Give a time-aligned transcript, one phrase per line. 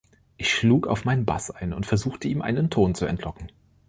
[0.37, 3.51] Ich schlug auf meinen Bass ein und versuchte, ihm einen Ton zu entlocken.